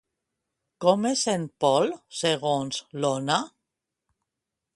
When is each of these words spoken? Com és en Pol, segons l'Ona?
Com 0.85 1.05
és 1.09 1.25
en 1.35 1.45
Pol, 1.65 1.93
segons 2.23 2.81
l'Ona? 3.05 3.39